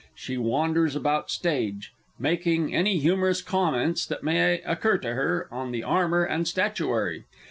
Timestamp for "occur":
4.61-4.97